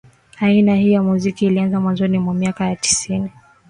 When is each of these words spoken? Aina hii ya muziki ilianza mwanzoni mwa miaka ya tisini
Aina 0.39 0.75
hii 0.75 0.91
ya 0.91 1.03
muziki 1.03 1.45
ilianza 1.45 1.79
mwanzoni 1.79 2.19
mwa 2.19 2.33
miaka 2.33 2.69
ya 2.69 2.75
tisini 2.75 3.29